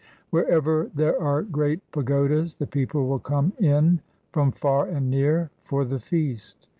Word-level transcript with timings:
Wherever 0.31 0.89
there 0.95 1.21
are 1.21 1.43
great 1.43 1.79
pagodas 1.91 2.55
the 2.55 2.65
people 2.65 3.07
will 3.07 3.19
come 3.19 3.53
in 3.59 3.99
from 4.33 4.51
far 4.51 4.87
and 4.87 5.11
near 5.11 5.51
for 5.65 5.85
the 5.85 5.99
feast. 5.99 6.65